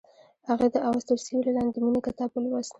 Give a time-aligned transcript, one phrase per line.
[0.49, 2.69] هغې د اواز تر سیوري لاندې د مینې کتاب ولوست.